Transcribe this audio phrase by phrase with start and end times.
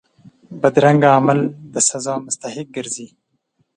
[0.61, 1.39] بدرنګه عمل
[1.73, 3.07] د سزا مستحق ګرځي